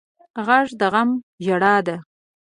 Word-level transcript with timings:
غږ 0.45 0.67
د 0.79 0.81
غم 0.93 1.09
ژړا 1.45 1.75
ده 1.85 1.95